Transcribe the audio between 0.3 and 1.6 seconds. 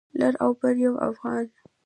او بر يو افغان.